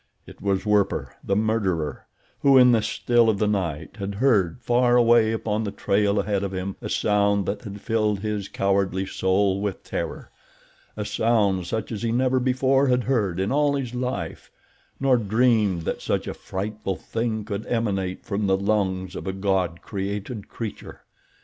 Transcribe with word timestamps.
It 0.25 0.41
was 0.41 0.65
Werper, 0.65 1.15
the 1.23 1.35
murderer, 1.35 2.07
who 2.39 2.57
in 2.57 2.71
the 2.71 2.81
still 2.81 3.29
of 3.29 3.37
the 3.37 3.45
night 3.45 3.97
had 3.97 4.15
heard 4.15 4.63
far 4.63 4.95
away 4.97 5.31
upon 5.31 5.63
the 5.63 5.69
trail 5.69 6.17
ahead 6.19 6.43
of 6.43 6.51
him 6.55 6.75
a 6.81 6.89
sound 6.89 7.45
that 7.45 7.61
had 7.61 7.81
filled 7.81 8.21
his 8.21 8.49
cowardly 8.49 9.05
soul 9.05 9.61
with 9.61 9.83
terror—a 9.83 11.05
sound 11.05 11.67
such 11.67 11.91
as 11.91 12.01
he 12.01 12.11
never 12.11 12.39
before 12.39 12.87
had 12.87 13.03
heard 13.03 13.39
in 13.39 13.51
all 13.51 13.75
his 13.75 13.93
life, 13.93 14.49
nor 14.99 15.17
dreamed 15.17 15.83
that 15.83 16.01
such 16.01 16.27
a 16.27 16.33
frightful 16.33 16.95
thing 16.95 17.45
could 17.45 17.67
emanate 17.67 18.25
from 18.25 18.47
the 18.47 18.57
lungs 18.57 19.15
of 19.15 19.27
a 19.27 19.31
God 19.33 19.83
created 19.83 20.49
creature. 20.49 21.01